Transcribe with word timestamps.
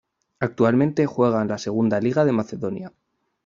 Actualmente 0.39 1.05
juega 1.05 1.43
en 1.43 1.49
la 1.49 1.59
Segunda 1.59 1.99
Liga 2.01 2.25
de 2.25 2.31
Macedonia. 2.31 2.91